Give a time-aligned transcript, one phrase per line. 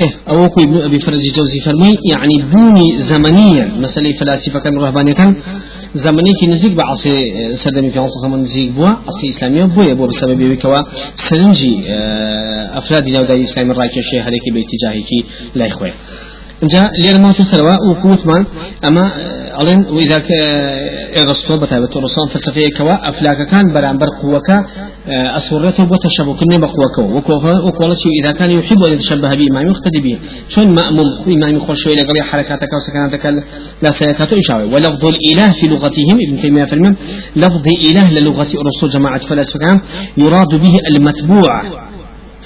[0.00, 5.34] إيه أو ابن أبي فرج جوزي فرمي يعني بوني زمنيا مسألة فلاسفة كان رهبانية كان
[5.94, 10.38] زمني كي نزيق بعصي سدمي في عصر زمن نزيق بوا عصي إسلامية بوا بوا بسبب
[10.42, 10.82] بكوا
[11.16, 15.10] سنجي آه، أفراد نوداي إسلام الراكي الشيء هذيك باتجاهك
[15.54, 15.92] لا إخوة.
[16.62, 18.46] جاء لأن ما تسروا وقوت ما
[18.88, 19.12] أما
[19.62, 20.22] ألين وإذا
[21.22, 24.50] الرسول بتابة الرسول فلسفية كوا أفلاك كان برامبر قوك
[25.08, 26.98] أسرته بتشبه كني بقوك
[27.38, 30.18] وقولت إذا كان يحب أن يتشبه بإمام يقتدي به.
[30.48, 33.44] شون مأموم؟ إمام يخش شوية قال حركاتك وسكناتك
[33.82, 36.94] لا سيكات إشاوي ولفظ الإله في لغتهم ابن تيمية في
[37.36, 39.80] لفظ إله للغة الرسول جماعة فلسفة
[40.16, 41.62] يراد به المتبوع.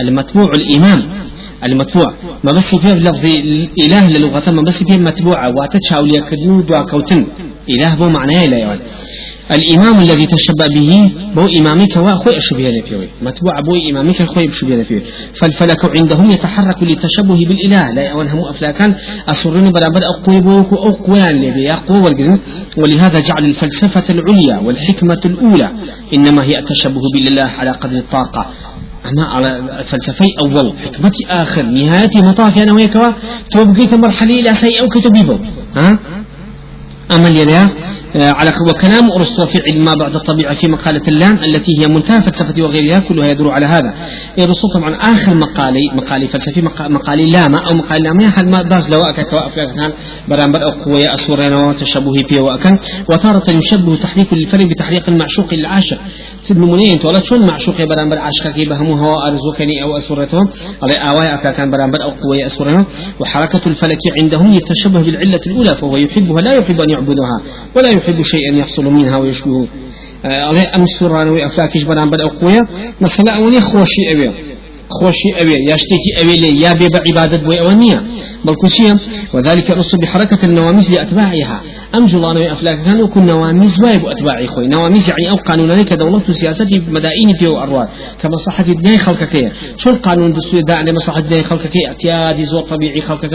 [0.01, 1.18] المتبوع الإمام.
[1.65, 3.25] المتبوع ما بس فيه لفظ
[3.85, 5.55] إله للغة ما بس فيه متبوعة.
[5.57, 7.27] واتشاو ليكدنو دعا كوتن.
[7.71, 8.81] إله بو معناه لا يعني
[9.53, 15.03] الإمام الذي تشبه به بو إمامك وأخوي أشبه لفيوي متبوع بو إمامك أخوي أشبه لفيوي
[15.41, 17.95] فالفلك عندهم يتحرك للتشبه بالإله.
[17.95, 18.95] لا يوانهم أفلاكان.
[19.29, 21.73] أسرين برابر أقوي بوك أقويان لبي.
[21.73, 22.39] أقوى
[22.77, 25.71] ولهذا جعل الفلسفة العليا والحكمة الأولى
[26.15, 28.47] إنما هي التشبه بالله على قدر الطاقة.
[29.09, 33.13] أنا على فلسفي أول حكمتي آخر نهايتي مطاف أنا ويكوا
[33.51, 35.39] توبقيت مرحلة إلى سيء أو كتبيبه
[35.77, 35.99] ها؟
[37.13, 37.69] أما اللي
[38.17, 42.21] آه، على وكلام أرسطو في علم ما بعد الطبيعة في مقالة اللام التي هي منتهى
[42.21, 43.95] فلسفة وغيرها كلها يدور على هذا.
[44.39, 48.99] أرسطو طبعا آخر مقالي مقالي فلسفي مقالي لامة أو مقالي لامة هل ما باز لو
[48.99, 49.93] أكا كان
[50.29, 52.79] برامبر أو قوية أسورين وتشبه بي وأكن
[53.11, 55.99] وتارة يشبه تحريك الفرق بتحريق المعشوق العاشق
[56.49, 60.39] تبن منين؟ ولا شون معشوق برامبر عاشق كي بهمه هو أرزوكني أو أسورته
[60.83, 62.85] على آواي أكا كان برامبر أو قوية أسورين
[63.21, 67.37] وحركة الفلك عندهم يتشبه بالعلة الأولى فهو يحبها لا يحب أن يعبدها
[67.77, 69.69] ولا يحب شيئا يحصل منها ويشبه
[70.25, 72.61] عليه أم السران وأفلاكش بنام بدأ قوية
[73.01, 74.33] مثلا أولي خوشي أبيه
[74.91, 78.03] خوشي أبي يشتكي أبي لي يا بي بعبادة بوي أولنية
[78.45, 78.99] بل كسيم
[79.35, 81.63] وذلك رص بحركة النواميس لأتباعها.
[81.95, 86.83] أم جلانوي أفلاك كانوا كن نواميس وايب أتباعي خوي نواميس يعني أو قانون كدولة سياسة
[86.89, 87.89] مدائن في أرواد
[88.21, 93.35] كمصلحة الدين خلقك شو القانون دستوري دا عند مصلحة الدين خلقك اعتيادي زور طبيعي خلقك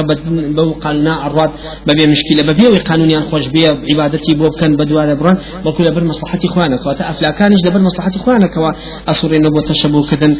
[0.56, 1.50] بو قانون أرواد
[1.88, 6.86] ببي مشكلة ببي قانون ينخوش بي عبادتي بو كان بدوار بران بكل بر مصلحة إخوانك
[6.86, 10.36] وتا أفلاكانش دبر مصلحة إخوانك وأصر إنه تشبه كذا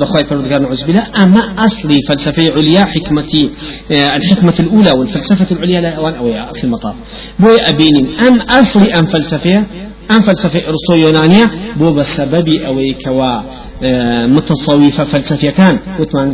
[0.00, 1.06] بخواي فرد نعوذ بالله.
[1.22, 3.50] أما أصلي فلسفة عليا حكمتي
[3.92, 6.94] آه، الحكمة الأولى والفلسفة العليا لا أوان أو في المطاف.
[7.38, 9.64] بوي أبين أم أصلي أم فلسفة؟
[10.10, 11.44] أم فلسفة أرسو يونانية
[11.76, 13.42] بو بسبب أوي كوا
[13.82, 16.32] آه، متصوفة فلسفية كان وتمان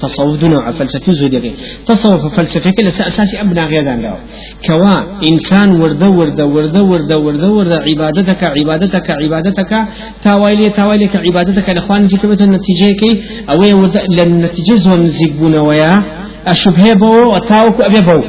[0.00, 1.52] تصوف دون فلسفي زودي
[1.86, 4.14] تصوف فلسفية كلا أساسي أبنى غير دان
[4.66, 4.94] كوا
[5.30, 9.72] إنسان ورد ورد ورد ورد ورد ورد عبادتك عبادتك عبادتك
[10.24, 15.92] تاويلي تاويلي عبادتك الإخوان جيكبت النتيجة كي أوي ورد للنتيجة زون زيقون ويا
[16.48, 18.22] الشبهة بو وتاوك أبي بو.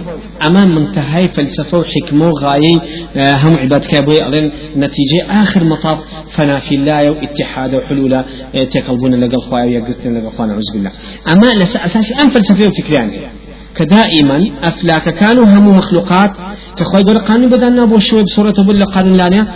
[0.47, 2.77] أما منتهى فلسفة وحكمة وغاية
[3.15, 4.27] آه، هم عباد كابوي.
[4.27, 5.99] ألين نتيجة آخر مطاف
[6.31, 8.23] فنا في الله واتحاد وحلول آه،
[8.63, 10.91] تقلبون لقى خوايا ويقتلون لقى خوانا عز بالله.
[11.33, 13.11] أما أساسي أم فلسفة وفكريان
[13.75, 16.31] كدائما أفلاك كانوا هم مخلوقات
[16.77, 19.47] كخوي دول قانون بدنا بو شوي بصورة بل قانون لانيا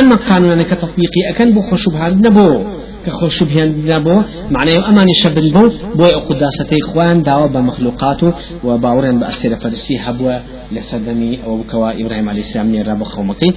[0.00, 2.64] أما قانون كتطبيقي أكن بو خشوبها نبو.
[3.06, 8.32] كخوش بهن نبو معناه أمان شب بو بو قداسة إخوان دعوة بمخلوقاته
[8.64, 10.38] وباورن بأسير فرسي هبوا
[10.72, 13.50] لسدني أو بكوا إبراهيم عليه السلام من رب خومكي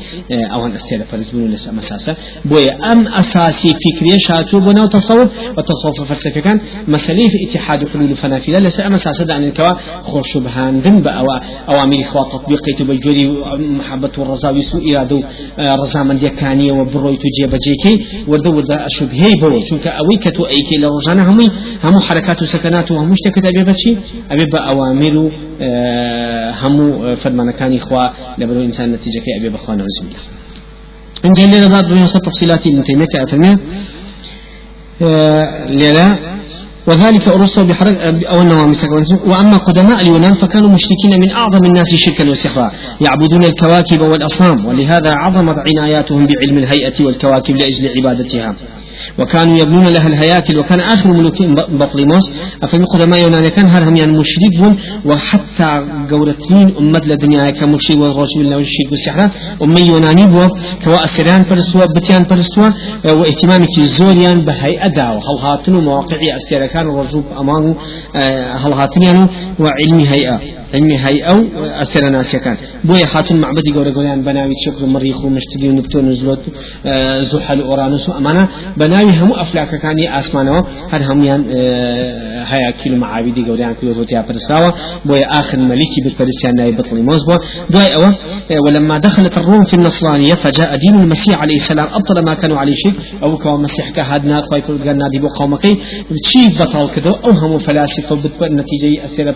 [0.53, 2.57] أو أن أسير فرس بنو لسا مساسة بو
[2.91, 9.34] أم أساسي فكري شاتو بنا تصوف وتصوف فلسفة كان مسألة اتحاد حلول فنافلة لسا مساسة
[9.34, 11.38] عن الكوا خوش بهن دن بأوا
[11.69, 13.28] أوامر إخوة تطبيقي تبجوري
[13.59, 15.22] محبة والرزا ويسو إرادو
[15.59, 18.85] رزا من ديكاني وبروي تجيب جيكي وردو وردا
[19.35, 21.51] شبهي بو چونك أوي كتو أيكي لرجانا همي
[21.84, 23.97] همو حركات وسكنات وهمو اشتكت أبي بشي
[24.31, 25.31] أبي بأوامر
[26.62, 30.22] همو فرمانكاني إخوة لبرو إنسان نتيجة كي أبي بخوانا وزم الله
[31.25, 33.57] إن جل لنا بني تفصيلات ابن تيمية كأفرمي
[35.69, 36.07] لذا
[36.88, 37.97] وذلك أرسل بحرق
[38.31, 38.85] أو النواميس
[39.25, 42.72] وأما قدماء اليونان فكانوا مشركين من أعظم الناس شركا وسحرا
[43.05, 48.55] يعبدون الكواكب والأصنام ولهذا عظمت عناياتهم بعلم الهيئة والكواكب لأجل عبادتها.
[49.19, 51.41] وكانوا يبنون لها الهياكل وكان آخر ملوك
[51.81, 52.34] بطليموس.
[52.63, 55.69] أفهم قدماء يونان كان هرهم يعني مشرك وحتى
[56.11, 59.29] قورتين أمة لدنيا كمشرك والرجل الله والشرك والسحر
[59.63, 60.47] أمي يوناني بو
[60.84, 62.69] كوا أسران فرسوا بتيان فرسوا
[63.05, 65.16] واهتمام زوريان بهيئة داو.
[65.28, 67.75] هل هاتنو مواقع أسير كان الرجوب أمامه
[68.63, 69.28] هل هاتنيان
[69.59, 70.40] وعلم هيئة.
[70.75, 71.37] علمي هاي أو
[71.81, 76.39] أسر ناس كان بويا حاتم معبدي قورا قولان بناوي شكر مريخ ومشتري ونبتون نزلوت
[76.85, 78.47] آه، زحل أورانوس أمانا.
[78.77, 80.57] بناوي هم أفلاك كان أسمانه
[80.91, 84.73] هر هميان آه، هيا كيلو معابدي قولان كيلو روتيا فرساوة
[85.05, 87.37] بويا آخر ملكي بالفرسيان ناي بطل موزبو
[87.69, 88.03] دواي أو
[88.66, 91.87] ولما دخلت الروم في النصرانية فجاء دين المسيح عليه السلام.
[91.97, 92.93] أبطل ما كانوا عليه شيء.
[93.23, 95.77] أو كوا مسيح كهادنا خوي كل قلنا دي بو قومكي
[96.33, 99.31] شيء بطل كده أو هم فلاسفة بتبقى نتيجة أسيرة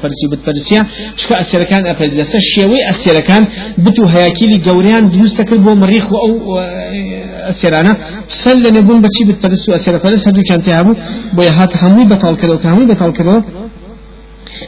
[1.64, 3.44] كان أفرز لسا الشيوي أسيرة كان
[3.78, 6.58] بتو هياكيلي قوريان دروس تكربو مريخ أو
[7.52, 7.98] أسيرانا
[8.28, 10.94] سل نبون بتشي بتفرسو أسيرة فرس هدو كان تهابو
[11.34, 13.44] بويهات همي بطل كده وكهمي بطل كده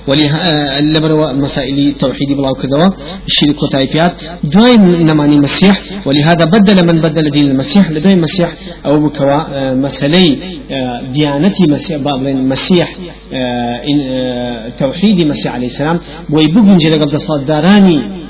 [0.08, 2.94] ولها لبروا مسائل توحيد بلاو كذا
[3.28, 4.14] الشرك وتايبيات
[4.44, 8.54] دائم نماني مسيح ولهذا بدل من بدل دين المسيح لدوي مسيح
[8.86, 10.38] أو بكوا آه، مسألة
[10.72, 12.98] آه، ديانتي مسيح بابلين مسيح
[14.80, 16.00] توحيد مسيح عليه السلام.
[16.30, 18.21] ويبقى جل قبل صدراني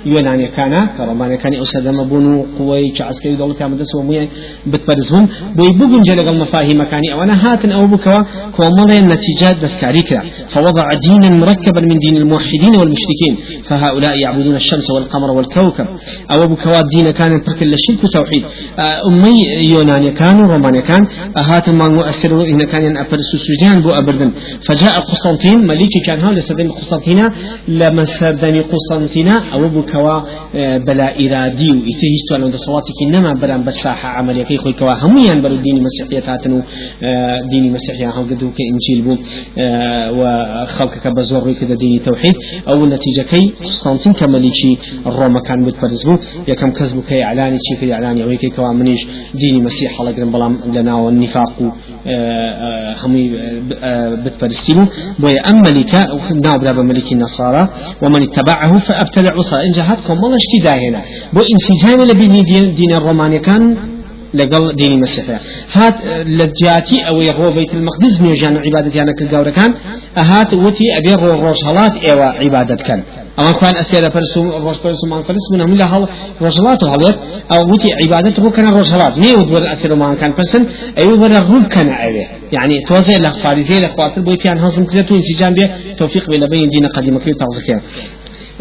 [0.57, 4.29] كان كرماني كان أسد مبونو قوي كعسكري دولة كامدس ومي
[4.67, 5.27] بتبرزهم.
[5.59, 8.21] ويبقى جل قبل مفاهيم كاني أو أنا هاتن أو بكوا
[8.55, 10.03] كومال النتيجات دسكاري
[10.49, 13.37] فوضع دينا مركبا من دين الموحدين والمشركين.
[13.63, 15.85] فهؤلاء يعبدون الشمس والقمر والكوكب.
[16.31, 18.43] أو أبو كواد دين كان ترك الشرك وتوحيد
[18.79, 19.37] آه، أمي
[19.71, 21.07] يوناني كان وروماني كان
[21.37, 24.31] هات ما مؤثر إن كان أفرس السجان بو أبردن.
[24.67, 27.29] فجاء قسطنطين مليكي كان هذا لسدم قسطنطين
[27.67, 29.29] لما سدم قسطنطين
[29.93, 30.17] كوا
[30.55, 35.55] آه، بلا إرادي وإتهيستو أن صلاتك إنما بران بساحة عملية كي خوي كوا هميان برو
[35.55, 36.61] دين مسيحية هاتنو
[37.03, 39.13] آه، دين مسيحية هم قدو كإنجيل بو
[40.19, 42.35] وخلقك بزور كذا ديني توحيد
[42.67, 43.53] أو النتيجة كي
[44.19, 46.17] كمليكي الروما كان بتفرزبو
[46.47, 49.01] يا كم كذبو كي إعلاني شي كي كوا منيش
[49.33, 51.71] ديني مسيح الله قرن بلام لنا والنفاق آه، آه،
[53.03, 53.23] همي
[54.23, 54.83] بتفرستيبو
[55.19, 55.99] بويا أم ملكا
[56.45, 57.69] ناو بلا ملك النصارى
[58.01, 61.01] ومن اتبعه فأبتلع وصا إن جهتكم والله اشتدا هنا.
[61.33, 63.77] بو انسجام لبني دين, دين الروماني كان
[64.33, 65.39] لقل ديني مسيحية
[65.73, 65.95] هات
[66.25, 69.73] لجاتي أو يغو بيت المقدس نيجان عبادتي أنا كل كان.
[70.17, 73.03] أهات وتي أبي روشهلات إيوا عبادة كان.
[73.39, 76.07] أما كان أسير فرسو روش فرسو ما فرسو من هم هل
[76.41, 77.19] روشهلات هلوت
[77.53, 80.65] أو وتي عبادته كان روشهلات مي ودور أسير ما كان فرسن.
[80.97, 85.01] أيوة برا روب كان أبي يعني توزع لك فارزي لك خاطر بوي بيان هزم كده
[85.01, 85.75] تو انسجام بيه.
[85.97, 87.81] توفيق بين بين دين قديم كده تغزكية.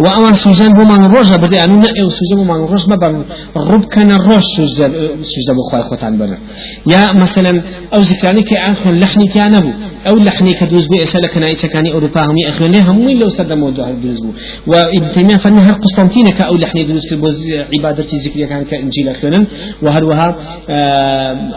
[0.00, 3.24] وأما سوزان بومان روجا بدي أنو نأي سوزان بومان روج ما بان
[3.56, 4.92] رب كان روج سوزان
[5.32, 6.38] سوزان بخوای خوتان بنا
[6.86, 7.62] يا مثلا
[7.94, 9.74] أو ذكراني كي أنخون لحني كي أنا
[10.08, 13.88] أو لحني كدوز بي أسألة كنا إيشكاني أوروبا هم يأخذون هم وين لو سد موضوع
[13.90, 14.32] الدوز بو.
[14.66, 17.38] وابن تيمية فنها قسطنطينة كأو لحني دوز كالبوز
[17.74, 19.46] عبادتي ذكرية كان كإنجيل أخذون
[19.82, 20.36] وهروها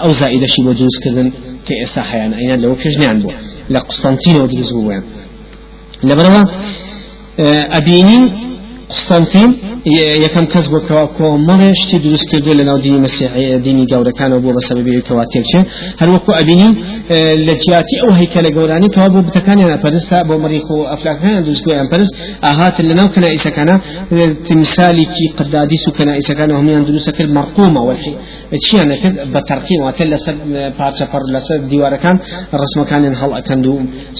[0.03, 1.31] أو زائدة شي وجوز كذن
[1.67, 3.31] كإساحة يعني أين لو كجني عنبو
[3.69, 4.91] لقسطنطينة ودوز بو
[6.03, 6.43] لبروا
[7.39, 8.31] أبيني
[8.89, 9.72] قسطنطين.
[9.85, 10.79] یەکەم کەس بۆ
[11.17, 15.61] کۆمەڵێشتی دروست کردو لە ناو دینی مەسیحی دینی گەورەکانەوە بۆ بەسەبەبی کەوا تێکچێ
[16.01, 16.73] هەروەکو ئەبینین
[17.47, 22.13] لە جیاتی ئەو هەیکەلە گەورانی کەوا بۆ بتەکانیان پەرستا بۆ مەریخ و ئەفلاکەکان دروستگویان پەرست
[22.45, 23.75] ئاهات لە ناو کەنائیسەکانە
[24.47, 28.15] تمثالێکی قدادیس و کەنائیسەکانە هەمویان دروستە کرد مەرقومە وەلحی
[28.65, 30.35] چیان کرد بە تەرقیم واتە لەسەر
[30.79, 32.17] پارچە پەر لەسەر دیوارەکان
[32.61, 33.75] ڕسمەکانیان هەڵ ئەکەند و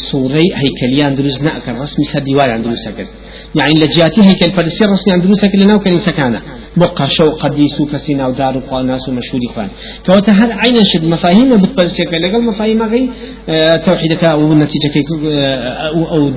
[0.07, 3.11] سوورەی هەیکەلیان دروست نەکەن ڕسمی سەر دیواریان دروستە کرد.
[3.55, 6.39] يعني لجياتي هيكل فرسي رسمي عن دروسك لنا وكنيسة كان
[6.77, 9.69] بقى شو قديس وكسينا ودار ناس ومشهور إخوان.
[10.05, 13.09] كوتا هل عين شد مفاهيم بتبرسك لقل مفاهيم غي
[13.49, 14.93] آه توحيدك أو نتيجة
[15.27, 16.29] آه أو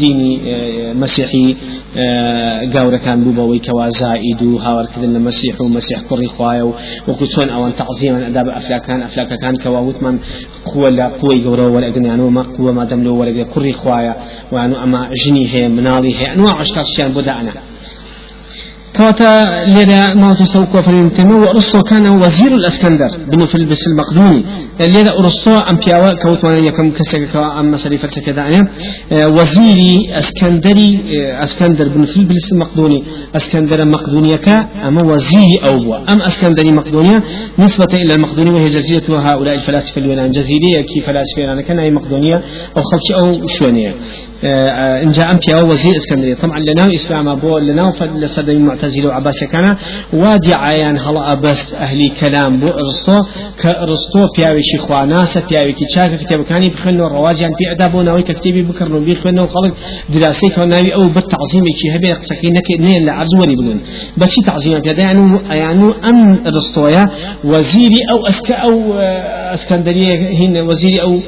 [0.00, 1.56] ديني آه مسيحي
[2.74, 6.72] گەورەکان بوو بەوەی کەوا زائید و هاوارکردن لە مەسیح و مەسیح کوڕی خوایە و
[7.08, 10.16] وەکو چۆن ئەوان تەعزیمان ئەدا بە ئەفلاکان ئەفلاکەکان کەوا وتمان
[10.68, 14.14] قووە لە قوی گەورەوە وەرەگنیانەوە مە قووە مادەم لەوە وەرەگە کوڕی خوایە
[14.52, 17.54] وانو ئەمە ژنی هەیە مناڵی هەیە ئەنوا عشتاشیان بۆ دانا
[18.96, 24.44] كواتا لذا تسوق فريمتما وأرسطو كان وزير الأسكندر بن فلبس المقدوني.
[24.80, 28.62] لذا أرسطو أم بياوا كوت وأنا يكم كسك أم مسري دعنيا
[29.12, 31.00] وزيري أسكندري
[31.42, 33.02] أسكندر بن فلبس المقدوني.
[33.36, 37.22] أسكندر مقدونيا كا أما وزيري أو أم أسكندري مقدونيا
[37.58, 40.30] نسبة إلى المقدونية وهي جزيرة هؤلاء الفلاسفة اليونان.
[40.30, 42.42] جزيرية كي فلاسفة اليونان كان هي مقدونيا
[42.76, 43.94] أو خلش أو شوانية
[45.04, 46.34] إن جاء أمبيا وزير إسكندرية.
[46.34, 49.76] طبعا لنا إسلام أبو لنا فلسد المعتزلة وعباس كان
[50.12, 53.22] وادي عيان هلا بس أهلي كلام بو أرسطو
[53.62, 58.62] كأرسطو في شي خواناسة في أوي كتاب كاني بخنو الرواج يعني في أداب ونوي كتابي
[58.62, 59.74] بكرنو بيخنو خلق
[60.08, 63.80] دراسي كوناوي أو بالتعظيم كي هبي سكين نك نيل لعزوري بدون
[64.16, 67.04] بس تعظيم كذا يعني يعني أم أرسطويا
[67.44, 68.94] وزيري أو أسك أو
[69.54, 71.20] اسكندريه هنا وزير أو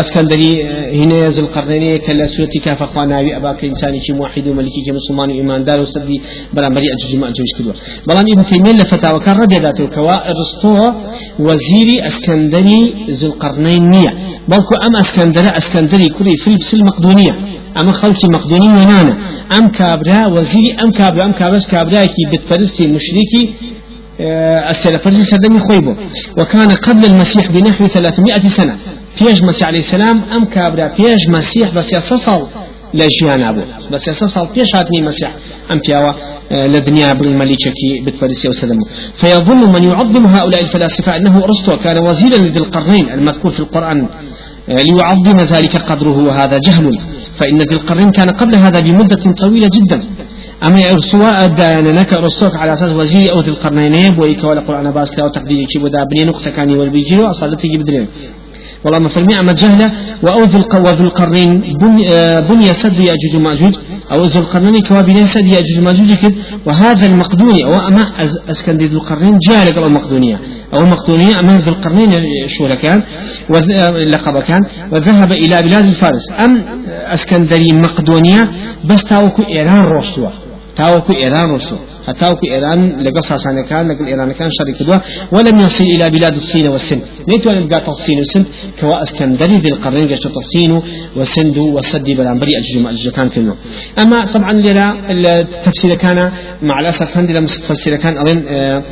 [0.00, 0.62] اسكندري
[1.00, 5.64] هنا ذو القرنين كلا سورتي كاف اخوانا اباك انساني كي موحد وملكي كي مسلمان ايمان
[5.64, 6.22] دار وسدي
[6.68, 7.72] برامبري اجوج ما اجوج كدوا
[8.06, 10.92] بلان ابن تيميه لفتاوى كان رد ذاته كوا ارسطو
[11.38, 14.10] وزيري أسكندري ذو القرنين نيه
[14.48, 17.32] بلكو أم اسكندري أسكندري كوري فيلبس المقدونية
[17.80, 19.14] اما خلصي مقدوني ونانا
[19.58, 23.42] أم كابرا وزيري أم كابرا أم كابرا كابرا كي بتفرستي مشركي
[24.70, 25.94] السلفرزي سدمي خويبو.
[26.38, 28.76] وكان قبل المسيح بنحو 300 سنة.
[29.16, 32.42] فيش مسيح عليه السلام أم كابرا فيش مسيح بس يصصل
[32.94, 35.36] لجيان أبو بس يصصل فيش هاتني مسيح
[35.72, 36.12] أم فيوا
[36.66, 37.72] لدنيا بالمليكة
[38.06, 38.78] بتفرسي وسلم
[39.20, 44.08] فيظن من يعظم هؤلاء الفلاسفة أنه أرسطو كان وزيرا لذي القرنين المذكور في القرآن
[44.68, 46.98] ليعظم ذلك قدره وهذا جهل.
[47.38, 50.04] فإن ذي القرنين كان قبل هذا بمدة طويلة جدا.
[50.66, 55.28] أما إرسوا دانك رسوك على أساس وزير أو ذي القرنين ويك ولا قرآن باس لا
[55.28, 58.06] تقدير كي بدا بني نقص كاني والبيجيرو أصالتي بدرين.
[58.84, 59.92] والله ما فرمي أما جهلة
[60.22, 63.74] وأوذ وذو القرنين بني, آه، بني سد يأجوج ومأجوج
[64.12, 66.32] أو ذو القرنين كوابين سد يأجوج ومأجوج
[66.66, 68.02] وهذا المقدوني أو أما
[68.50, 70.40] أسكندي ذو القرنين جاء أو المقدونية
[70.74, 72.10] أو المقدونية أما ذو القرنين
[72.46, 74.60] شو آه، لقب كان
[74.92, 76.32] وذهب إلى بلاد الفارس.
[76.44, 78.50] أم أسكندري مقدونية
[78.84, 80.28] بس تاوكو إيران روسوا
[80.76, 84.98] تاوكو إيران روسوا هتاوكو إيران لقى ساسان كان إيران كان شريك دوا
[85.34, 87.02] ولم يصل إلى بلاد الصين والسند.
[87.28, 88.46] نيتو أن بقى الصين والسند
[88.80, 90.72] كوا اسكندري ذي القرن قشت الصين
[91.18, 93.54] والسند والسد بلانبري الجمع الجكان كله.
[94.02, 96.18] أما طبعا لنا التفسير كان
[96.68, 98.82] مع الأسف عندنا تفسير كان أظن أه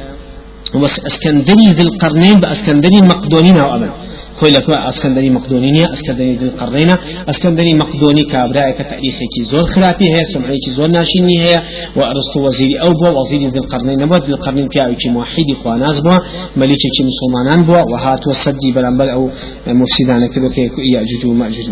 [1.11, 3.93] اسكندري ذي القرنين بأسكندري مقدونين أو أبدا
[4.41, 6.97] خوي لك اسكندري مقدونية اسكندري ذي القرنين
[7.29, 11.55] اسكندري مقدوني كابراء كتاريخي كي زور خلافي هي سمعي كي زور ناشيني هي
[11.97, 16.15] وارسطو وزيري أو بو وزيري ذي القرنين نبوت ذي القرنين كي كي موحدي خواناز بو
[16.57, 19.31] مليكي كي مسلمانان بو وهات وسدي بلنبل أو
[19.67, 21.69] مفسدان كذا كي يأجوج ومأجوج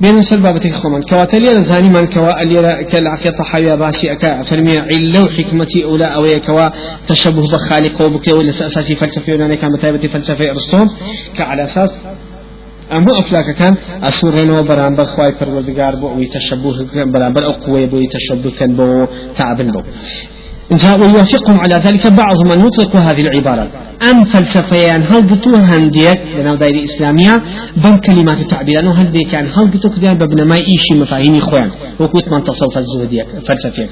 [0.00, 5.28] بين سر بابتك خمان كواتلي الزاني من كوا اللي كالعقية طحاوية باسي أكا فرمي علو
[5.28, 6.68] حكمتي أولى أو كوا
[7.08, 10.86] تشبه بخالق وبك ولا أساسي فلسفة يوناني كان متابة فلسفة أرسطو
[11.36, 11.92] كعلى أساس
[12.92, 18.76] أمو أفلاك كان أسورين برامبر خواي پروردگار بو ويتشبه برامبر أو قوي بو يتشبه كان
[18.76, 19.82] بو تعبن بو
[20.70, 23.68] ويوافقهم على ذلك بعض من يطلق هذه العبارة.
[24.10, 27.34] أم فلسفيان هل قطو هنديك لنا دائرة إسلامية.
[27.76, 31.70] بم كلمات التعبير أنه هل كان هل قطو كديان ببنا ما إيشي مفاهيم إخوان.
[32.00, 33.90] وكوت من تصوف الزهدية فلسفيك.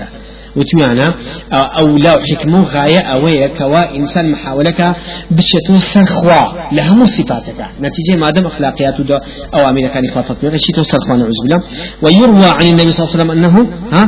[0.56, 1.14] وتوانا
[1.52, 4.97] أو لا حكمة غاية أوية كوا إنسان محاولك
[5.30, 6.45] بشتو سرخوا.
[6.73, 7.61] لهم صفاتك.
[7.80, 9.21] نتيجة ما دام أخلاقيات دا
[9.54, 10.02] أوامر كان
[10.42, 11.61] بها شتو سرخوا نعوذ بالله.
[12.02, 13.54] ويروى عن النبي صلى الله عليه وسلم أنه
[13.92, 14.04] ها؟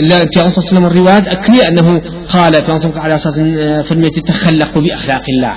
[0.00, 5.22] لا في عليه الصلاة الروايات أكلي أنه قال في على أساس آه، فرمية تخلق بأخلاق
[5.36, 5.54] الله.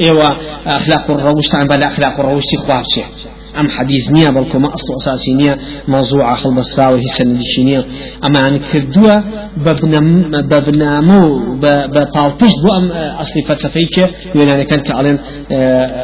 [0.00, 3.02] إيوة أخلاق الروش بل أخلاق الروش خوابشه
[3.60, 7.84] أم حديث نية بل ما أصل أساسي نية موضوع أخل بصراوي هي سندشي نية
[8.24, 9.20] أما أن كردوا
[10.50, 13.98] ببنامو ببالطش بو أم أصل فلسفيك
[14.34, 15.18] يعني كان كعلن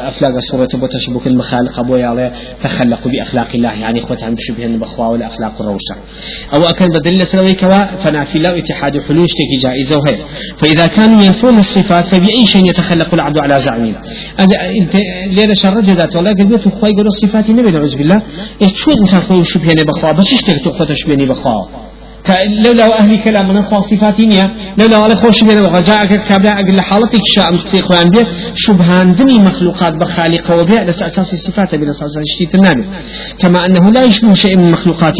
[0.07, 2.31] أفلاق الصورة بو تشبك المخالق أبو يالي
[2.63, 5.95] تخلقوا بأخلاق الله يعني إخوة عم بشبهن بخوا ولا أخلاق الروشة.
[6.53, 10.17] أو أكن بدل سلوي كوا فنافي الله اتحاد حلوش تكي جائزة وهي.
[10.57, 13.95] فإذا كانوا ينفون الصفات فبأي شيء يتخلق العبد على زعمهم
[14.39, 14.95] أنت
[15.31, 17.38] ليلة شرج ذات والله قلت أخوي يقول الصفات.
[17.41, 18.21] فاتی از بیلا
[18.59, 18.71] بالله.
[18.71, 21.88] چود انسان خوش بینه بخوا بسیش تغتو خودش بینی بخوا؟
[22.65, 27.51] لولا أهل كلام من أخوة صفاتينيا لولا على خوش من وغجاءك كابلا أقل حالتك شاء
[27.81, 32.85] خوان بيه شبهان دني مخلوقات بخالق وبيع لس أساس الصفات بلا أساس الشتيت النامي
[33.39, 35.13] كما أنه لا يشبه شيء من مخلوقات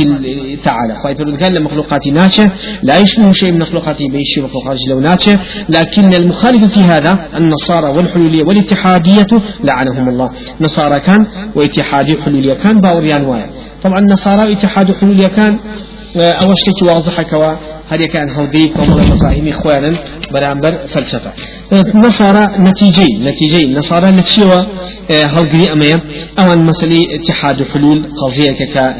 [0.64, 0.96] تعالى.
[1.02, 2.52] خواهي فرد قال مخلوقات ناتشة
[2.84, 5.40] لا يشبه شيء من مخلوقات بيشي مخلوقات لو ناتشة
[5.70, 9.28] لكن المخالف في هذا النصارى والحلولية والاتحادية
[9.64, 10.30] لعنهم الله.
[10.62, 11.26] نصارى كان
[11.56, 13.50] واتحادي حلولية كان باوريان وايا.
[13.84, 15.60] طبعا النصارى اتحاد حلولية كان
[16.18, 17.54] أول شيء واضح كوا
[17.90, 19.96] هل كان هودي كم مفاهيم إخوانا
[20.32, 21.32] برامبر فلسفة
[21.96, 24.62] نصارى نتيجي نتيجي نصارى نتشيوا
[25.10, 26.04] هل أمية
[26.40, 28.96] أو أن مسألة اتحاد حلول قضية كا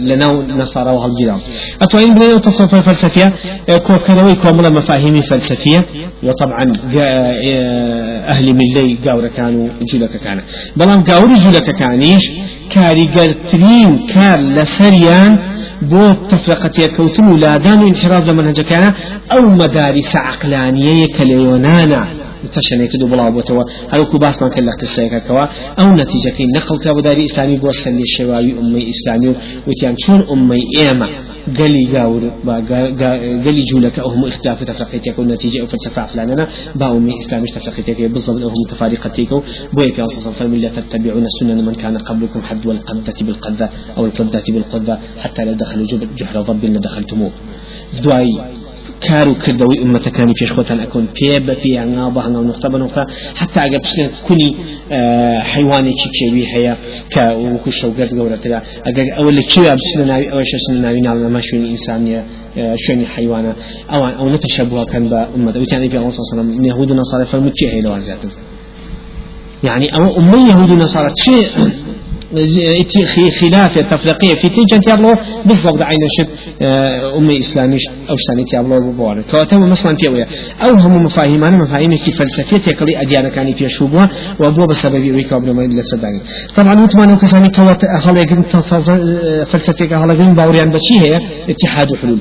[0.00, 0.26] لنا
[0.62, 1.38] نصارى وهل جيران
[1.82, 3.32] أتوين بنا تصوف الفلسفية
[3.86, 5.86] كوكروي كوملا مفاهيم فلسفية
[6.22, 6.72] وطبعا
[8.28, 10.40] أهل ملي قاورة كانوا جولك كان
[10.76, 12.22] بلان قاوري جولك كانيش
[12.70, 13.08] كاري
[15.82, 18.24] لسريان بو تفرقة كوتن ولادان انحراف
[19.32, 22.06] أو مدارس عقلانية كليونانا.
[22.06, 22.17] تشنيك دو
[23.30, 23.64] بوتوا.
[23.88, 25.44] هل كوباس ما كان لك السيكات كوا
[25.80, 29.34] أو نتيجة كي نقل كابو داري إسلامي بوصل للشواوي أمي إسلامي
[29.66, 31.08] وتيان شون أمي إيما
[31.58, 32.22] قالي قاور
[33.44, 38.42] قالي جولك أو هم اختلاف تفرقيتك ونتيجة أو فلسفة فلاننا با أمي إسلامي تفرقيتك بالضبط
[38.42, 39.30] أو هم متفارقتك
[39.72, 45.44] بويك أصلا فمن تتبعون سنن من كان قبلكم حد والقذة بالقذة أو القذة بالقذة حتى
[45.44, 45.86] لا دخلوا
[46.18, 47.30] جحر ضب لدخلتموه.
[48.04, 48.57] دواي
[49.00, 53.06] كارو كردوي أمة كاني في شخوتان أكون بي بفي عنا بهنا ونقطة بنقطة.
[53.34, 54.54] حتى أجاب سنة كوني
[54.92, 56.76] آه حيواني كي بشيوي هيا
[57.10, 61.32] كا وكو شوقات قورة تلا أجاب أول كي أبسنا ناوي أول شيء سنة ناوي نعلم
[61.32, 62.24] ما شوني إنسانية
[62.58, 63.56] آه شوني حيوانا
[63.90, 67.68] أو أو نتشبه كان بأمة وكان في الله صلى الله عليه وسلم يهود ونصارى فالمتشي
[67.68, 68.02] هي لوان
[69.64, 71.46] يعني أو أمي يهود ونصارى شيء
[73.40, 74.34] خلاف تفرقية.
[74.34, 75.08] في تيجان تيابلو
[75.44, 76.28] بالضبط عين شد
[76.62, 80.26] آه، أمي إسلاميش أو شتاني تيابلو ببوار كواتم مثلا تيويا
[80.62, 85.50] أو هم مفاهيمان مفاهيم في فلسفية تيكلي أديانا كاني في شوبها وأبوه بسبب ويكا ابن
[85.50, 86.20] ما إلا صدقني
[86.56, 88.22] طبعا وتمان وكساني كوات أهلا
[89.44, 91.18] فلسفية أهلا يقن باوريان بشي هي
[91.48, 92.20] اتحاد حلول.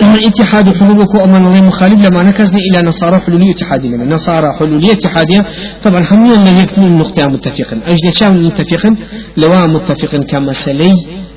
[0.00, 5.40] اتحاد حلولك وأمان الله مخالف لما نكزني إلى نصارى حلولية اتحادية نصارى حلولية اتحادية
[5.84, 8.96] طبعا هم لا يكون النقطة متفقا أجل شاون متفقا
[9.36, 10.90] لو متفقا كمسلي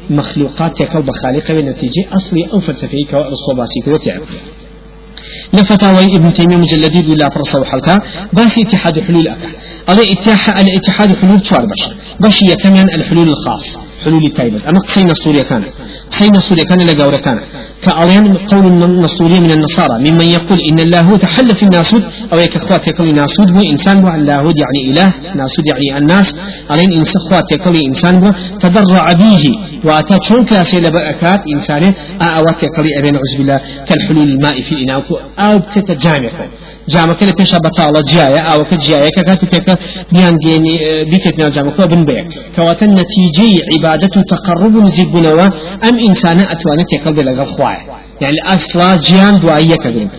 [0.09, 4.29] مخلوقات يكل بخالقة بنتيجة أصلي أو فلسفي كالصوباسي كوتعرف
[5.53, 8.01] لفتاوى ابن تيمية مجلدي ولا فرصة وحلقة
[8.33, 9.49] بس اتحاد حلول أكا
[10.61, 13.77] الاتحاد حلول شوار بشر بشر كمان الحلول الخاص.
[14.05, 15.63] حلول تايبت أما قصينا سوريا كان
[16.11, 17.37] قصينا سوريا كان لقاورة كان
[17.83, 19.95] كأليان قول النصوري من النصارى.
[20.05, 24.09] ممن يقول إن الله تحل في الناسود أو يك أخوات يقول ناسود هو إنسان هو
[24.15, 24.33] الله
[24.63, 26.35] يعني إله ناسود يعني الناس.
[26.71, 28.31] ألين إنس أخوات يقول إنسان هو.
[28.59, 29.43] تضرع به
[29.83, 33.59] وأتى شون كاسي لبأكات إنسانه أوات يقول أبين عز بالله.
[33.87, 35.03] كالحلول الماء في الإناء
[35.39, 36.29] أو بتتجامع
[36.93, 39.75] جامعك لە پێشە بەتاڵە جیایە ئاوەکە جیایەکە کاتی تێکە
[40.13, 40.75] بیان گێنی
[41.11, 42.19] بیکەێتنا جامەکە بن بێ
[42.55, 44.87] کەواتە نەتیجەی عیبادەت و تەقڕب و
[46.05, 47.81] ئینسانە ئەتوانێت تێکەڵ بێ لەگەڵ خوایە
[48.23, 50.09] يعني ئەسلا جیان دواییە کەگرن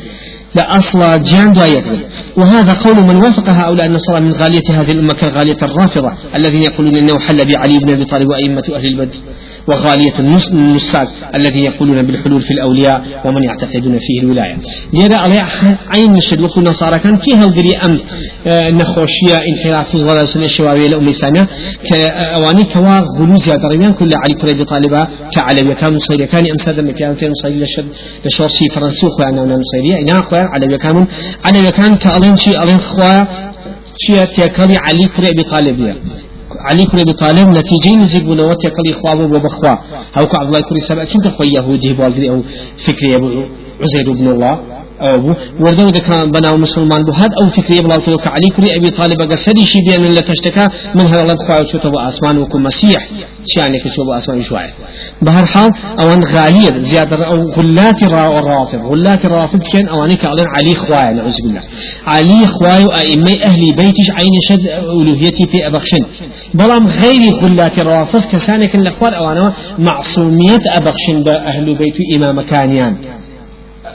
[0.54, 2.00] لأصل جان دوايكذب
[2.36, 7.18] وهذا قول من وافق هؤلاء النصارى من غالية هذه الأمة كغالية الرافضة الذين يقولون إنه
[7.18, 9.18] حل بعلي بن أبي طالب وأئمة أهل البدر
[9.68, 10.18] وغالية
[10.52, 14.56] النساك الذي يقولون بالحلول في الأولياء ومن يعتقدون فيه الولاية.
[14.92, 15.44] لذا على
[15.88, 18.00] عين الشد وقل النصارى كان فيها القري أم
[18.46, 21.48] آه، نخوشية انحراف ضلال سنة الشواوية الأم الإسلامية
[21.90, 27.14] كأواني كوا غلو زيادة ربيان كل علي كريد طالبة كعلوية كان مصيرية كان أمسادا مكيان
[27.14, 27.64] كان مصيرية
[28.26, 31.04] لشورسي فرنسي خويا أنا مصيرية إنا خويا علوية كانوا
[31.44, 33.26] علوية كان كألين شي ألين خويا
[34.06, 35.96] شيء تيكالي علي كريد طالبية
[36.70, 39.74] علي كل أبي طالب نتيجة نزيق بنوات يقلي خواب وبخوا
[40.16, 42.42] هاوك عبد الله كل سبع كنت خوي يهودي بالدري أو
[42.86, 43.26] فكري أبو
[43.82, 44.54] عزير بن الله.
[45.00, 49.66] أو وردو كان بنا مسلمان بهاد أو فكري بلا كل علي كل أبي طالب قصدي
[49.66, 53.08] شي بين اللي تشتكى من هذا الله خواه وشوت أبو أسمان وكم مسيح
[53.46, 54.72] شانك شو أبو أسمان شوية
[55.22, 60.24] بهالحال أو أن غالية زيادة أو غلات الرافض غلات الرافض كان أو أنك
[60.56, 61.62] علي خواه نعوذ بالله.
[62.06, 65.98] علي خواه أئمة أهل بيتش عين شد ألوهيتي في أبخشن
[66.54, 73.17] بلام غير غلات الرافض كسانك الأخوار أو أنا معصومية أبخشن بأهل بيت إمام كانيان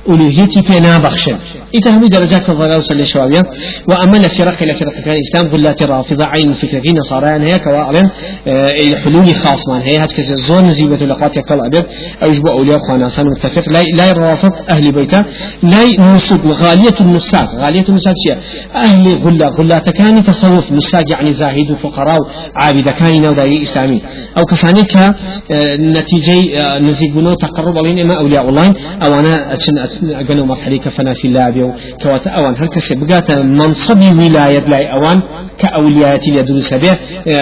[0.10, 0.78] ألوهيتي في
[1.74, 3.42] نابخشن إتهمي درجات الضلال وسل شوابيا
[3.88, 8.10] وأما لفرق إلى فرق كان الإسلام غلات الرافضة عين فكرة في نصارى هي كواعلم
[8.48, 11.86] الحلول خاص من هي هتكز الزون نزيبة لقات يكال أبد
[12.24, 13.74] أو يجب أولياء خاناسان متفق.
[13.74, 15.24] لا لا الرافض أهل بيته.
[15.64, 18.38] لا نسوق وغالية النساق غالية النساق شيء.
[18.76, 20.72] أهل غلا غلات كان تصوف.
[20.72, 22.20] نساق يعني زاهد وفقراء
[22.56, 24.02] عابد كان نوداي إسلامي.
[24.38, 25.16] أو كفانك
[25.80, 28.74] نتيجة نزيقونو تقرب علينا إما أولياء الله.
[29.04, 29.54] أو أنا
[30.04, 31.62] أجنو مرحلي كفنا في الله.
[31.63, 32.56] بيو كواتا أوان.
[32.56, 35.21] هل كسي بقاتا منصبي ولاية لأي أوان
[35.58, 36.93] كأولياتي يدرس به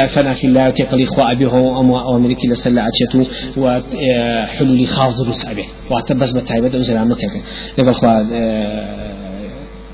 [0.07, 3.23] فنا في الله تقلي إخوة أبيه أو أمريكي لسلا أتشتو
[3.57, 7.33] وحلولي خاص درس أبيه واتبس بتعيبة أو سلامتك
[7.77, 8.11] لقد إخوة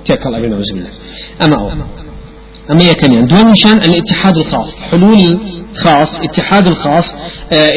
[0.06, 0.90] تقل أبيه نعوذ بالله.
[1.42, 1.72] أما أو
[2.72, 4.76] أما يكن دون شان الاتحاد الخاص.
[4.76, 5.40] حلول
[5.84, 7.14] خاص اتحاد الخاص
[7.52, 7.70] آه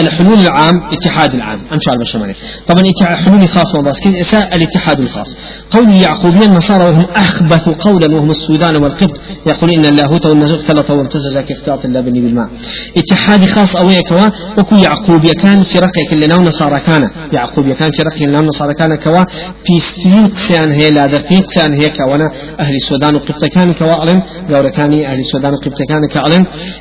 [0.00, 1.60] الحلول العام اتحاد العام.
[1.72, 2.34] أمشي على البشمالي
[2.66, 2.82] طبعا
[3.16, 4.14] حلول خاص وضاسكين
[4.54, 5.36] الاتحاد الخاص.
[5.70, 9.20] قول يعقوبيا النصارى وهم اخبث قولا وهم السودان والقبط.
[9.46, 12.48] يقول إن اللاهوت والنزغ اختلط وامتزج كاختلاط اللبن بالماء.
[12.96, 14.26] اتحاد خاص أو كوا.
[14.58, 17.10] وكو يعقوب كان في رقيك اللي نصارى كان.
[17.32, 19.24] يعقوب كان في رقيك اللي نصارى كان كوا.
[19.64, 24.22] في سين قسان هي لا دقيق قسان هي كوانا أهل السودان وقبط كان كوا قول
[24.68, 26.08] كان أهل السودان وقبط كان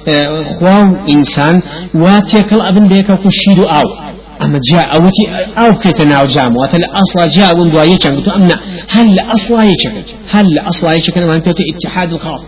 [0.07, 1.61] آه خواو إنسان
[1.95, 4.13] واتيكل أبن بيك وكشيد أو.
[4.41, 5.25] أما جاء أوتي
[5.57, 8.55] أو كتنا جام وتل أصلا جاء وندوا يشان أمنا
[8.89, 12.45] هل أصلا يشكل هل أصلا يشكل ما أنت اتحاد الخاص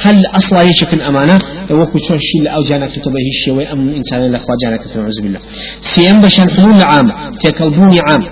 [0.00, 1.38] هل أصلا يشكل أمانة؟
[1.70, 5.40] وكو شو الشيء أو جانا كتبه الشيء أم إنسان لأخوة جانا كتبه نعوذ بالله
[5.80, 7.08] سيم بشان حلول عام.
[7.44, 8.22] تكلبوني عام.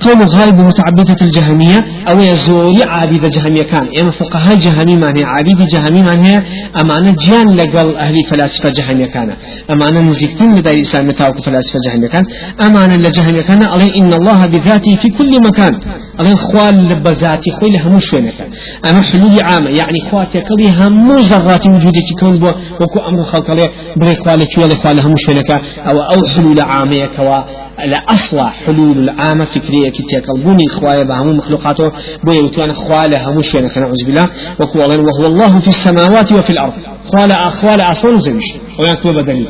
[0.00, 3.88] قول غالب متعبدة الجهمية أو يزوري عابد جهمية كان.
[4.00, 6.42] إما فقهاء جهمي من هي عابد جهمي من هي
[6.80, 9.36] أمانة جان لقل أهل فلاسفة جهمية كان.
[9.70, 12.24] أمانة نزيكتين لدى الإسلام متاوك فلاسفة جهمية كان.
[12.60, 15.80] أمانة لجهمية كان عليه إن الله بذاته في كل مكان.
[16.20, 18.48] عليه خوال لبزاتي خوي لهم شوينك
[18.88, 22.48] أما حلول عامة يعني خواتي كلي هم ذرات وجودك كون بو
[22.80, 27.38] وكو أمر خلق عليه بغي خوالك ولا خوال لهم شوينك أو أو حلول عامة كوا
[27.86, 31.92] لا أصلا حلول العامة فكرية كي تيكلبوني خوايا بهم مخلوقاته
[32.24, 34.28] بو يوتوانا خوالا هم شوينك نعوذ بالله.
[34.60, 36.72] وكو وهو الله في السماوات وفي الأرض.
[37.06, 38.42] خوالا أخوالا أصلا زوج
[38.78, 39.48] ويكتب بدليل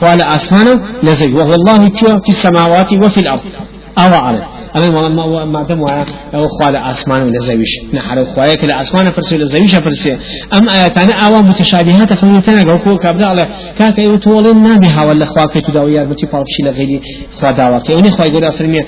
[0.00, 1.78] خوالا أسمانه نزوج وهو الله
[2.24, 3.40] في السماوات وفي الأرض.
[3.98, 5.84] أو عليه أما ما ما دام
[6.34, 10.16] أو خوال أسمان ولا زويش نحر خوايا كلا أسمان فرسي ولا زويش فرسي
[10.54, 13.46] أم آياتنا أو متشابهات فمتنا جو كابلا على
[13.78, 17.00] كاك يتولين نبيها ولا خواك تداوي بتي بارشي لغيري
[17.40, 18.80] خوا دعوة يعني خواي يقول أفرمي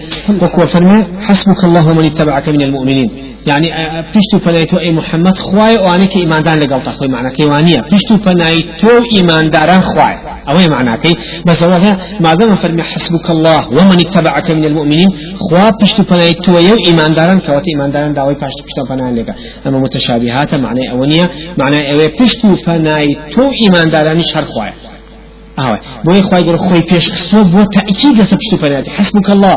[0.43, 3.36] وكو فرمي حسبك الله ومن اتبعك من المؤمنين.
[3.47, 3.67] يعني
[4.15, 8.89] بيشتو فنايتو أي محمد خواي وأنا كي إيمان دان لقلت أخوي معنا كيوانية بيشتو فنايتو
[9.15, 10.17] إيمان داران خواي
[10.49, 11.15] أو معنى كي
[11.47, 11.79] بس هو
[12.21, 17.39] ما دام فرمي حسبك الله ومن اتبعك من المؤمنين خوا بيشتو فنايتو يو إيمان داران
[17.41, 19.35] كوات إيمان داران داوي باشتو بيشتو فنان لك
[19.67, 24.73] أما متشابهات معنى أونية معنى أوي بيشتو فنايتو إيمان داران شر خواي
[25.59, 29.55] أهوى بوي خواي يقول خوي بيش خصو بو تأكيد لسبشتو فنايتو حسبك الله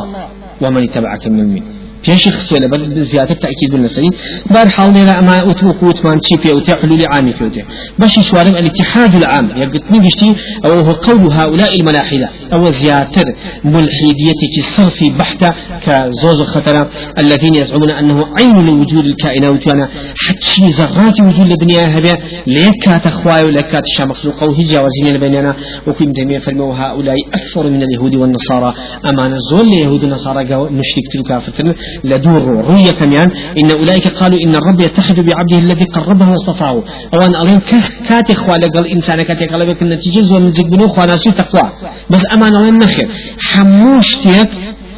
[0.62, 4.10] ومن اتبعك من المؤمنين فيش خصوصا بل زيادة تأكيد بالنسبة
[4.52, 7.64] بار حال لنا أما أتوك وتمان تشي في أوتي حلول عام في أوتي
[8.00, 9.50] باش شوارم الاتحاد العام.
[9.56, 10.36] يقد نجشتي
[10.66, 12.30] أو هو قول هؤلاء الملاحدة.
[12.54, 13.24] أو زيادة
[13.64, 15.50] ملحدية الصرف بحتة
[15.86, 19.68] كزوز الخطر الذين يزعمون أنه عين لوجود الكائنات.
[19.68, 22.14] وأنا حتى ذرات وجود الدنيا هبه
[22.48, 25.56] ليكا تخواي وليكا تشا مخلوقه وهجا وزين بيننا.
[25.88, 28.74] وكم تيمية فالمو هؤلاء أكثر من اليهود والنصارى.
[29.10, 30.44] أما نزول اليهود والنصارى
[30.80, 36.84] مشرك تلك لدور رؤية كمان إن أولئك قالوا إن الرب يتحد بعبده الذي قربه وصفاه.
[37.14, 37.62] أو أن ألين
[38.10, 41.72] كاتي خوا لقل إنسان كاتي قلبك النتيجة زو من زقبنو خواناسي تقوى.
[42.10, 43.10] بس أمان ألين نخير.
[43.40, 44.50] حموش تيك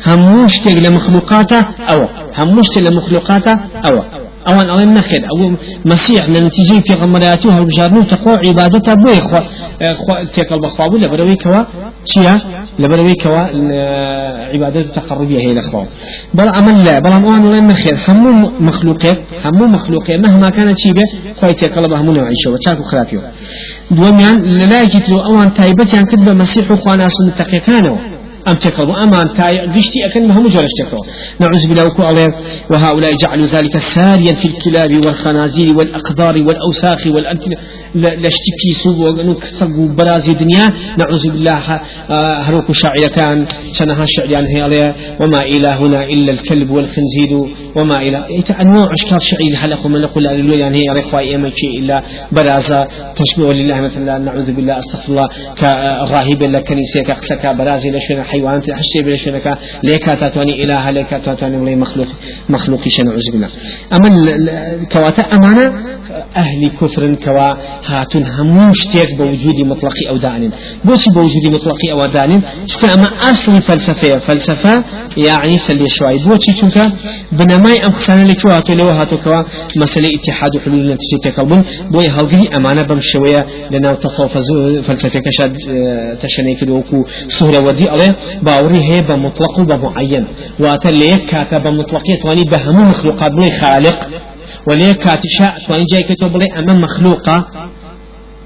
[0.08, 1.60] هموش تيك لمخلوقاته
[1.92, 3.54] أو هموش تيك لمخلوقاته
[3.86, 4.04] أو
[4.48, 5.22] أوان أوان نخير.
[5.32, 9.20] أو مسيح لنتيجة في غمرياته هالبجارنو تقوى عبادته بوي
[9.82, 11.64] خوا تيك البخوابو لبروي كوا
[14.54, 15.88] عبادة تقربية هي الأخوة.
[16.34, 21.04] بل عمل لا بل أوان أوان نخير همو مخلوقات همو مخلوقات مهما كانت شيء به
[21.42, 23.22] خوا تيك الله همو نوعيشه وتشاكو خلافيو
[24.72, 26.30] لا يجد له أوان تايبت يعني كتب
[28.48, 31.06] أم تكروا أمان تاي قشتي أكن مهم جرش تكروا
[31.40, 32.04] نعوذ بالله وكو
[32.70, 37.52] وهؤلاء جعلوا ذلك ساريا في الكلاب والخنازير والأقدار والأوساخ والأنتن
[37.96, 41.80] لاشتكي سوق ونكسق برازي دنيا نعوذ بالله.
[42.48, 44.96] هروك شاعر كان شنها شعريان هي عليه.
[45.20, 47.32] وما إلهنا إلا الكلب والخنزير.
[47.76, 48.18] وما إلى
[48.62, 50.26] أنواع أشكال شعير حلق من نقول
[50.60, 54.18] يعني هي رخوة إما إلا برازة تشبه لله مثلا.
[54.18, 54.80] نعوذ بالله.
[54.80, 55.28] أستغفر الله.
[55.60, 59.46] كراهب لكنيسة كقسك برازي لشنا حيوانات حشي بلشنك
[59.84, 62.10] ليكا تاتواني إله ليكا تاتواني ولي مخلوق
[62.50, 63.50] مخلوق نعوذ بالله.
[63.96, 64.10] أما
[64.94, 65.66] كواتا أمانة
[66.44, 67.48] أهل كفر كوا
[67.90, 70.52] هاتون هموش تيك بوجود مطلقي أو دان
[70.86, 72.32] بوش بوجود مطلقي أو دان
[72.72, 74.74] شكا أما أصل فلسفة فلسفة
[75.18, 76.78] يعني سلي شوي بوشي شنك
[77.38, 79.42] بنماي أم خسانة لك وهاتو لو هاتو كوا
[79.82, 84.34] مسألة اتحاد حلول نتيجة تكلبون بوي هالقري أمانة بمشوية لنا تصوف
[84.88, 85.54] فلسفة كشاد
[86.22, 90.28] تشني كدوكو سهرة ودي عليه باوري هي بمطلق وبمعين
[90.60, 94.10] واتليك كاتب بمطلقية واني بهم مخلوقات بلي خالق.
[94.68, 97.48] وليه كاتشاء وان جاي كتب بلي أمام مخلوقة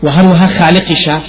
[0.03, 1.21] وهروها خالق شاء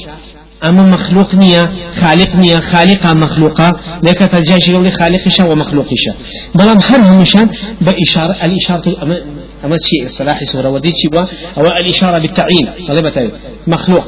[0.64, 6.16] أما مخلوق نية خالق نية خالقة مخلوقة لك تلجاش يقول خالق شاء ومخلوق شاء
[6.54, 7.48] بلام هر همشان
[7.80, 9.16] بإشارة الإشارة أما
[9.64, 11.20] أما شيء الصلاح سورة ودي شيء
[11.58, 13.30] أو الإشارة بالتعيين هذا
[13.66, 14.06] مخلوق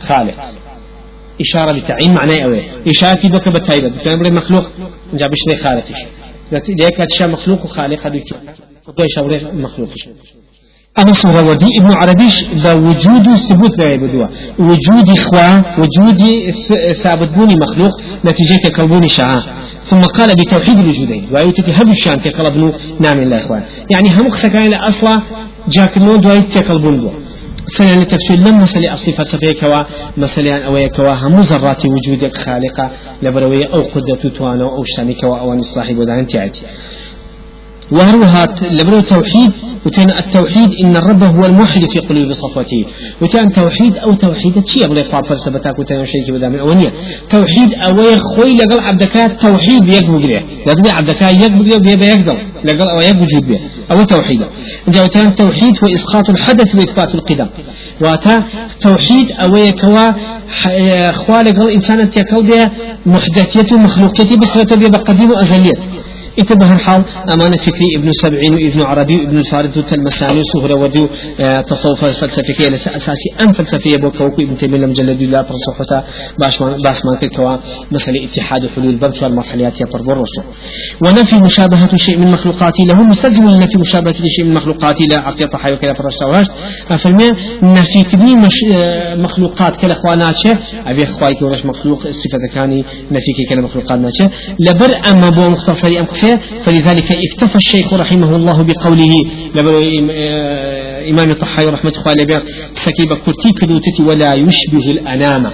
[0.00, 0.61] خالق.
[1.40, 2.60] إشارة بالتعيين معناه أوي.
[2.88, 4.64] إشارة بك بتايبة بتعمل مخلوق.
[5.14, 6.00] جابش لي خالقش.
[6.52, 8.20] ليك تشا مخلوق وخالق هذا
[8.86, 10.08] فضل إشارة مخلوقش.
[10.98, 12.44] أنا صورة ودي ابن عربيش.
[12.54, 14.26] ذا وجود ثبوت لا يبدوا
[14.58, 16.20] وجود إخوة وجود
[16.94, 18.00] ثابت بوني مخلوق.
[18.24, 19.42] نتيجة كلبوني شعاع
[19.86, 21.28] ثم قال بتوحيد الوجودين.
[21.32, 23.64] ويوتي هب الشان تقلبنو نعم الله إخوان.
[23.90, 25.20] يعني هم خسكاين أصلا
[25.68, 27.10] جاكنو دواي تقلبون بوا
[27.78, 29.82] فعلا تفسير لم مسألة أصلي فلسفية كوا
[30.16, 32.90] مسألة أوية كوا هم ذرات وجودك خالقة
[33.22, 34.84] لبروية أو قدرة توانا أو
[35.20, 36.62] كوا أو صاحب ودان تياتي
[37.92, 39.52] وهروها لبرو توحيد
[39.86, 42.84] وكان التوحيد إن الرب هو الموحد في قلوب صفوته.
[43.22, 46.92] وكان توحيد أو توحيد شيء أبغى يقع فلسفتك وتنا شيء كذا من أولية.
[47.30, 47.96] توحيد أو
[48.36, 53.44] خوي لقل عبدك توحيد يقبل له لقل عبدك يقبل له بيبقى يقدر لقل أو يوجد
[53.48, 54.42] به أو توحيد.
[54.88, 57.48] جاء كان توحيد هو إسقاط الحدث وإثبات القدم.
[58.00, 58.44] واتا
[58.80, 60.12] توحيد أو يكوا
[61.10, 62.50] خوالق الإنسان تكود
[63.06, 65.72] محدثيته مخلوقيته بصفة بقديم وأزلية.
[66.38, 67.04] اتبه الحال.
[67.32, 71.08] أمانة فكري ابن سبعين وابن عربي وابن الفارد والتلمساني سهرة ودو
[71.40, 73.28] آه تصوف فلسفية لس أساسي.
[73.40, 76.04] أن فلسفية بوكوكو ابن تيمية مجلد لا تصحتا
[76.40, 77.56] باش ما كوا
[77.92, 80.44] مسألة اتحاد حلول بمت والمرحليات يا رسول
[81.04, 83.02] ونفي مشابهة شيء من مخلوقاتي له.
[83.02, 85.20] مستلزم لنفي مشابهة شيء من مخلوقاتي لا.
[85.20, 86.46] عقية طحايا وكذا فرشتاوهاش
[87.02, 87.28] فالمي
[87.62, 88.56] نفي كبني مش
[89.16, 94.30] مخلوقات كلا خواناتشه أبي خوايك ورش مخلوق صفة كاني نفي كلا مخلوقات ناتشة.
[94.60, 96.04] لبر أما بو مختصري أم
[96.60, 99.14] فلذلك اكتفى الشيخ رحمه الله بقوله
[101.10, 105.52] إمام الطحاوي رحمة الله سكيب كرتي كدوتتي ولا يشبه الأنام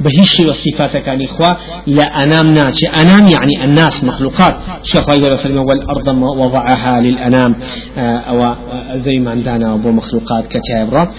[0.00, 4.56] بهيش والصفات كان إخوة لا أنام ناتي أنام يعني الناس مخلوقات.
[4.82, 7.56] شيخ يقول فرما والأرض وضعها للأنام.
[7.98, 8.54] أو
[8.94, 11.10] زي ما عندنا أبو مخلوقات كتابرة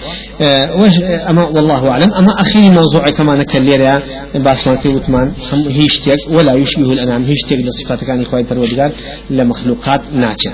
[1.30, 2.12] أما والله أعلم.
[2.12, 4.02] أما أخي موضوع كما نكليرا
[4.34, 8.92] باسمانتي وثمان هيش ولا يشبه الأنام هيش لصفات كان إخوة فرودقار
[9.30, 10.50] لمخلوقات ناتي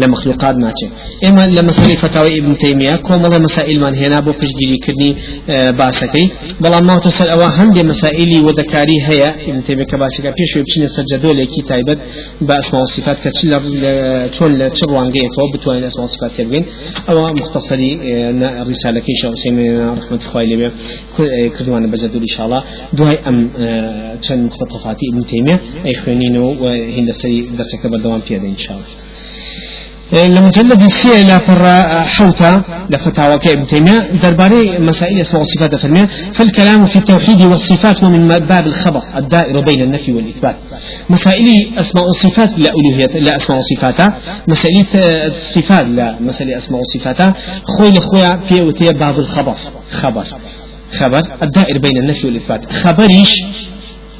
[0.00, 0.88] لمخلوقات ناچێ.
[1.24, 5.10] ئێمە لە مەسەی فتاوی ابن تەیمیە کۆمەڵە مەسائلمان هێنا بۆ پشتگیریکردنی
[5.80, 6.26] باسەکەی
[6.62, 11.04] بەڵام ماوەتە سەر ئەوە هەندێک مەسائلی وەدەکاری هەیە ابن تەیمیە کە باسەکە پێشوی بچینە سەر
[11.12, 11.98] جەدۆلێکی تایبەت
[12.46, 13.30] بە ئەسما و صفات کە
[14.36, 16.64] چۆن لە چ ڕوانگەیەکەوە بتوانین ئەسما و صفات تێبگەین
[17.08, 17.92] ئەوە مختصری
[18.68, 19.66] ڕیسالەکەی شەو حسێمی
[19.98, 20.68] رحمەتی خوای لێبێ
[21.54, 22.60] کردوانە بە جەدۆلی شاڵا
[22.96, 23.38] دوای ئەم
[24.24, 26.64] چەند مختطفاتی ابن تەیمیە ئەی خوێنینەوە و
[26.96, 28.82] هندسەری دەسەکە بەردەوام پێدەین شاڵ
[30.12, 36.96] لمجلد السيع لا فر حوتا لفتاوى ابن تيمية درباري مسائل اسماء والصفات فرمية فالكلام في
[36.96, 40.56] التوحيد والصفات ومن باب الخبر الدائر بين النفي والإثبات.
[41.10, 44.08] مسائل أسماء والصفات لا ألوهية لا أسماء وصفات
[44.48, 44.86] مسائل
[45.26, 47.34] الصفات لا مسائل أسماء وصفات
[47.78, 49.54] خوي لخويا في باب الخبر.
[49.90, 50.24] خبر.
[50.98, 51.20] خبر.
[51.42, 52.72] الدائر بين النفي والإثبات.
[52.72, 53.44] خبريش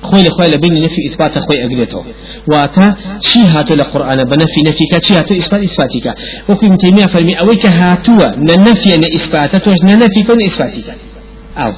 [0.03, 2.05] خوي لخوي لبين نفي إثبات خوي أجريته
[2.53, 6.15] واتا شي هاتو لقرآن بنفي نفيك شي هاتو إثبات إثباتك
[6.49, 10.89] وكي ابن تيمية فرمي أويك هاتوا ننفي نإثباتته ننفي كون إثباتك
[11.57, 11.73] أو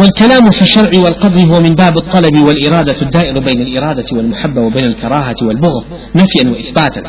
[0.00, 5.36] والكلام في الشرع والقدر هو من باب الطلب والإرادة الدائر بين الإرادة والمحبة وبين الكراهة
[5.42, 5.84] والبغض.
[6.14, 7.02] نفيا وإثباتا.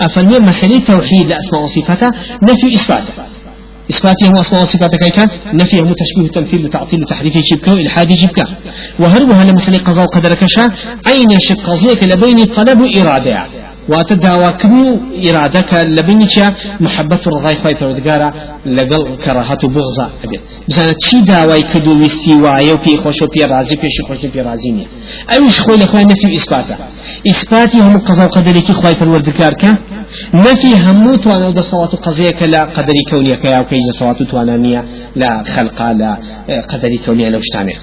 [0.00, 2.10] أفرمي مسألة توحيد لأسماء وصفاته
[2.42, 3.26] نفي إثباتا
[3.92, 5.24] إثباته هو أسماء وصفات كيكا
[5.60, 8.44] نفيه متشبيه تمثيل وتعطيل وتحريف جبكا وإلحاد جبكا
[9.00, 10.64] وهروها لمسألة قضاء وقدر كشا
[11.12, 13.46] أين شد قضيك لبين الطلب وإرادة
[13.88, 14.74] واتداوا كم
[15.28, 16.36] إرادك لبينك
[16.80, 18.28] محبة الرضاي خواهي پروردگارا
[18.66, 20.06] لقل كراهة بغضة.
[20.68, 24.86] بزانا چي داواي كدو وستيوايا وفي خوش وفي رازي في خوش وفي رازي نيا
[25.64, 26.76] خوي لخواهي نفي إثباتا
[27.30, 29.70] إثباتي هم قضاء وقدرك خواهي پروردگار كا
[30.34, 34.84] نفي همو توانا دا صلاة قضيك لا قدري كونيك يا وكيز صلاة توانانية
[35.16, 36.18] لا خلقا لا
[36.68, 37.78] قدري كونية لو اشتانيه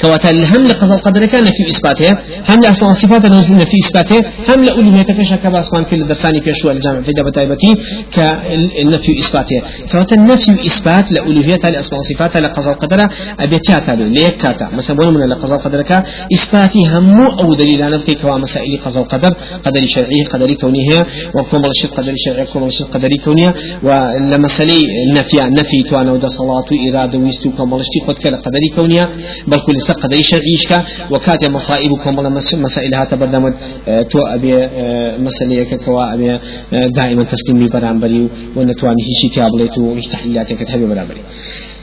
[0.00, 2.10] كواتا هم لقضاء القدر كان في إثباته
[2.48, 7.00] هم لأسماء صفات نزلنا في إثباته هم لأولوهية كشا كباسمان كل درساني في شوال الجامع
[7.00, 7.74] في دابة تايبتي
[8.12, 9.62] كالنفي إثباته.
[9.92, 12.98] كواتا النفي إثبات لأولوهية لأسماء صفات لقضاء القدر
[13.40, 18.38] أبيتياتا ليك كاتا مثلا من لقضاء القدر كا إثباتي هم أو دليل أنا في كوا
[18.38, 19.32] مسائل قضاء القدر
[19.64, 25.82] قدر شرعي قدر كونية وكم الشرط قدر شرعي وكم الشرط قدر كونية ولمسألة النفي نفي
[25.90, 29.04] توانا ودا صلاة وإرادة ويستو كم الشرط قدر كونية
[29.46, 33.54] بل كل لسر قدري شرعيشك وكات مصائبكم ولا مسائل هات بردمت
[33.88, 36.40] آه، تو أبي آه، مسألة كوا أبي آه،
[36.88, 41.22] دائما تسليم لي برامبري ونتواني هيشي تابلت وهيش تحليلاتك تحبي برامبري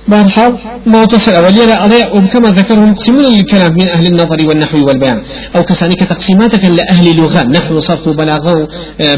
[0.08, 0.54] بارحال
[0.86, 5.24] ما تصل أولياء عليه وكما ذكرهم يقسمون الكلام من أهل النظر والنحو والبيان.
[5.56, 7.44] أو كسانك تقسيماتك لأهل لغة.
[7.44, 8.68] نحو صرف وبلاغة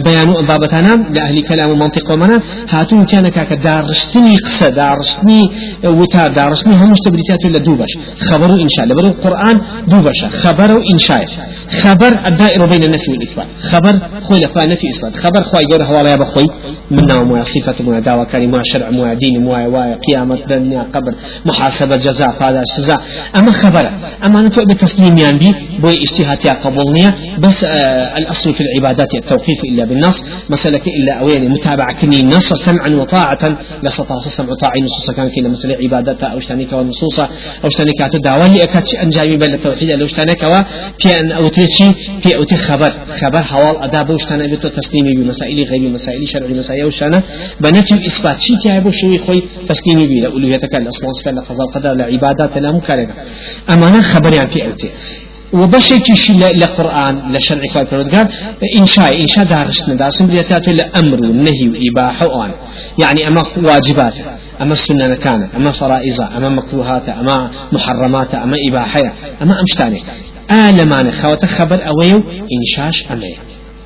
[0.05, 5.41] بيان بابتنا لأهل كلام ومنطق ومنا هاتون كان كاك دارشتني قصة دارشتني
[5.85, 7.91] وتا دارشتني هم مشتبريتات ولا دوبش
[8.29, 11.25] خبروا إنشاء لبرو القرآن دوبش خبروا إنشاء
[11.83, 13.47] خبر الدائر بين النفي والإثبات.
[13.71, 15.15] خبر خوي لخوا نفي إثبات.
[15.15, 16.47] خبر خوي جور هوالا يا بخوي.
[16.91, 19.53] منا مو صفة مو دعوة مو شرع مو دين مو
[20.07, 22.97] قيامة دنيا قبر محاسبة جزاء هذا سزا.
[23.37, 23.89] أما خبر
[24.25, 30.23] أما نتوى بتسليم يعني بوي اجتهاد قبولنية بس آه الأصل في العبادات التوقيف إلا بالنص.
[30.49, 35.75] مسألة إلا أوين متابعة كني نص سمعا وطاعة لسطا سمع طاعي نصوص كان كلا مسألة
[35.83, 37.29] عبادتها أو شتانيك ونصوصا
[37.63, 40.39] أو شتانيك تدعوة لأكاد أنجامي بل التوحيد لو شتانيك
[40.99, 42.89] في أن أوتيشي في أوتي خبر.
[43.21, 47.23] خبر حوال أداب وشتانا بتو تسليمي بمسائل غير مسائل شرعي مسائل وشتانا
[47.61, 52.71] بنفي إثبات شيء تعبوا شوي خوي تسليمي بي لأولويتك الأسماء صفات لقضاء القدر لعبادات لا
[52.71, 53.13] مكارنة
[53.69, 54.89] أما خبر يعني في أوتي
[55.53, 58.27] وبشيء شيء لقرآن لشرع كوي قال
[58.79, 62.51] إنشاء إنشاء دارسنا دارسنا بريتات لأمر والنهي وإباحة وآن
[62.99, 64.13] يعني أما واجبات
[64.61, 70.03] أما السنة كانت أما فرائض أما مكروهات أما محرمات أما إباحة أما أمشتاني
[70.51, 72.23] آلمان خوات خبر أويو
[72.57, 73.37] إنشاش أمي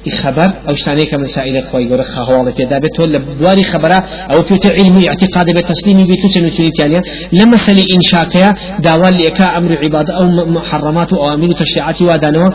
[0.10, 3.96] خبر أو شتاني كمسائل خوي غور خهوال في دابت ولا بواري خبره
[4.32, 10.18] أو في علم اعتقاد بالتسليم بيتو تنو يعني لما سلي انشاء داوال لك أمر عباده
[10.18, 12.50] أو محرمات أو أمر تشريعات ودانو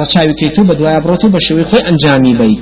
[0.00, 2.58] رچاوي كيتو بدوايا بروتو بشوي خوي انجامي بي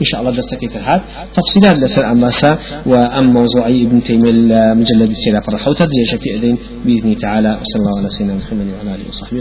[0.00, 1.02] إن شاء الله درس كيف هذا
[1.34, 7.58] تفصيلات لسر أماسا وأم موضوعي ابن تيمية المجلد السيرة فرحوتها درجة في أدين بإذن تعالى
[7.60, 9.38] وصلى الله على سيدنا محمد وعلى آله وصحبه